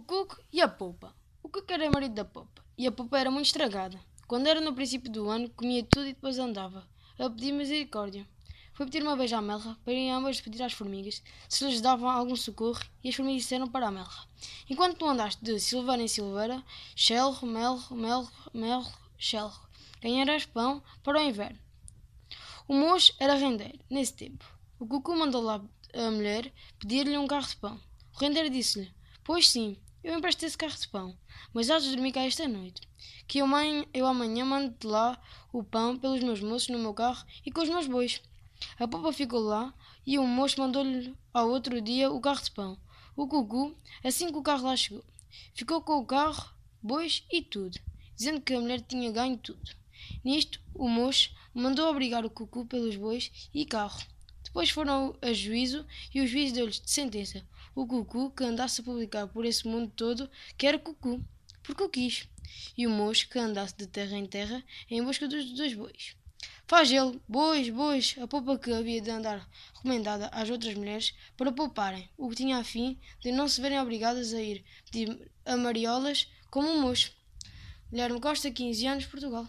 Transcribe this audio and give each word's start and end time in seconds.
O 0.00 0.02
Cuco 0.02 0.40
e 0.50 0.62
a 0.62 0.66
Popa. 0.66 1.14
O 1.42 1.48
Cuco 1.50 1.70
era 1.70 1.90
marido 1.90 2.14
da 2.14 2.24
Popa 2.24 2.64
e 2.78 2.86
a 2.86 2.90
Popa 2.90 3.18
era 3.18 3.30
muito 3.30 3.44
estragada. 3.44 4.00
Quando 4.26 4.46
era 4.46 4.58
no 4.58 4.72
princípio 4.72 5.12
do 5.12 5.28
ano, 5.28 5.50
comia 5.50 5.84
tudo 5.84 6.06
e 6.06 6.14
depois 6.14 6.38
andava 6.38 6.88
a 7.18 7.28
pedir 7.28 7.52
misericórdia. 7.52 8.26
Foi 8.72 8.86
pedir 8.86 9.02
uma 9.02 9.14
vez 9.14 9.30
à 9.30 9.42
Melra 9.42 9.76
para 9.84 9.92
irem 9.92 10.10
ambas 10.10 10.40
pedir 10.40 10.62
às 10.62 10.72
formigas 10.72 11.22
se 11.50 11.66
lhes 11.66 11.82
davam 11.82 12.08
algum 12.08 12.34
socorro 12.34 12.80
e 13.04 13.10
as 13.10 13.14
formigas 13.14 13.42
disseram 13.42 13.68
para 13.68 13.88
a 13.88 13.90
Melra: 13.90 14.26
Enquanto 14.70 14.96
tu 14.96 15.04
andaste 15.04 15.44
de 15.44 15.60
silveira 15.60 16.02
em 16.02 16.08
silveira, 16.08 16.64
chelro, 16.96 17.46
melro, 17.46 17.94
melro, 17.94 18.32
melro, 18.54 18.90
chelro, 19.18 19.60
ganharás 20.00 20.46
pão 20.46 20.82
para 21.02 21.20
o 21.20 21.22
inverno. 21.22 21.58
O 22.66 22.72
moço 22.72 23.14
era 23.20 23.34
rendeiro, 23.34 23.78
nesse 23.90 24.14
tempo. 24.14 24.46
O 24.78 24.86
Cucu 24.86 25.14
mandou 25.14 25.42
lá 25.42 25.62
a 25.92 26.10
mulher 26.10 26.50
pedir-lhe 26.78 27.18
um 27.18 27.26
carro 27.26 27.46
de 27.46 27.56
pão. 27.56 27.78
O 28.14 28.18
rendeiro 28.18 28.48
disse-lhe: 28.48 28.90
Pois 29.22 29.46
sim, 29.46 29.76
eu 30.02 30.16
empresto 30.16 30.44
esse 30.44 30.56
carro 30.56 30.76
de 30.76 30.88
pão, 30.88 31.16
mas 31.52 31.70
há 31.70 31.78
de 31.78 31.90
dormir 31.90 32.12
cá 32.12 32.22
esta 32.22 32.48
noite, 32.48 32.80
que 33.28 33.38
eu, 33.38 33.46
mãe, 33.46 33.86
eu 33.92 34.06
amanhã 34.06 34.44
mando-te 34.44 34.86
lá 34.86 35.20
o 35.52 35.62
pão 35.62 35.96
pelos 35.96 36.22
meus 36.22 36.40
moços 36.40 36.68
no 36.68 36.78
meu 36.78 36.94
carro 36.94 37.24
e 37.44 37.50
com 37.50 37.60
os 37.60 37.68
meus 37.68 37.86
bois. 37.86 38.22
A 38.78 38.88
popa 38.88 39.12
ficou 39.12 39.40
lá 39.40 39.74
e 40.06 40.18
o 40.18 40.26
moço 40.26 40.60
mandou-lhe 40.60 41.14
ao 41.32 41.48
outro 41.50 41.80
dia 41.80 42.10
o 42.10 42.20
carro 42.20 42.42
de 42.42 42.50
pão. 42.50 42.78
O 43.16 43.26
Cucu, 43.26 43.76
assim 44.02 44.30
que 44.30 44.38
o 44.38 44.42
carro 44.42 44.66
lá 44.66 44.76
chegou, 44.76 45.04
ficou 45.54 45.82
com 45.82 45.98
o 45.98 46.06
carro, 46.06 46.50
bois 46.82 47.24
e 47.30 47.42
tudo, 47.42 47.78
dizendo 48.16 48.40
que 48.40 48.54
a 48.54 48.60
mulher 48.60 48.80
tinha 48.80 49.12
ganho 49.12 49.36
tudo. 49.36 49.70
Nisto, 50.24 50.60
o 50.74 50.88
moço 50.88 51.30
mandou 51.54 51.90
obrigar 51.90 52.24
o 52.24 52.30
Cucu 52.30 52.64
pelos 52.64 52.96
bois 52.96 53.30
e 53.52 53.66
carro. 53.66 54.00
Depois 54.50 54.70
foram 54.70 55.16
a 55.22 55.32
juízo 55.32 55.86
e 56.12 56.20
o 56.20 56.26
juiz 56.26 56.50
deu-lhes 56.50 56.80
de 56.80 56.90
sentença 56.90 57.40
o 57.72 57.86
Cucu 57.86 58.30
que 58.30 58.42
andasse 58.42 58.80
a 58.80 58.84
publicar 58.84 59.28
por 59.28 59.44
esse 59.44 59.66
mundo 59.66 59.92
todo 59.94 60.28
que 60.58 60.66
era 60.66 60.76
Cucu, 60.76 61.24
porque 61.62 61.84
o 61.84 61.88
quis, 61.88 62.28
e 62.76 62.84
o 62.84 62.90
moço 62.90 63.28
que 63.28 63.38
andasse 63.38 63.76
de 63.76 63.86
terra 63.86 64.16
em 64.16 64.26
terra 64.26 64.62
em 64.90 65.02
busca 65.02 65.28
dos 65.28 65.52
dois 65.52 65.72
bois. 65.74 66.16
Faz 66.66 66.90
ele, 66.90 67.20
bois, 67.28 67.68
bois, 67.68 68.16
a 68.20 68.26
poupa 68.26 68.58
que 68.58 68.72
havia 68.72 69.00
de 69.00 69.10
andar 69.10 69.48
recomendada 69.74 70.28
às 70.32 70.50
outras 70.50 70.74
mulheres 70.74 71.14
para 71.36 71.52
pouparem, 71.52 72.08
o 72.16 72.28
que 72.28 72.36
tinha 72.36 72.58
a 72.58 72.64
fim 72.64 72.98
de 73.20 73.32
não 73.32 73.48
se 73.48 73.60
verem 73.60 73.80
obrigadas 73.80 74.32
a 74.32 74.40
ir 74.40 74.64
pedir 74.84 75.30
a 75.44 75.56
mariolas 75.56 76.28
como 76.50 76.68
um 76.68 76.80
moço. 76.80 77.12
Guilherme 77.90 78.20
Costa, 78.20 78.50
15 78.50 78.86
anos, 78.86 79.06
Portugal. 79.06 79.48